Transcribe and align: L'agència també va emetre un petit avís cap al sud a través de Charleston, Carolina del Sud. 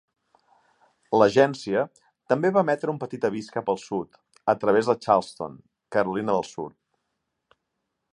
L'agència 1.21 1.83
també 2.33 2.51
va 2.55 2.63
emetre 2.65 2.91
un 2.93 3.01
petit 3.03 3.27
avís 3.29 3.51
cap 3.57 3.69
al 3.73 3.79
sud 3.83 4.17
a 4.55 4.55
través 4.63 4.89
de 4.93 4.97
Charleston, 5.07 5.61
Carolina 5.97 6.39
del 6.39 6.49
Sud. 6.57 6.79